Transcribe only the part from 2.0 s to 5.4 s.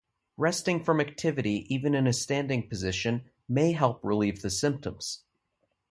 a standing position may help relieve the symptoms.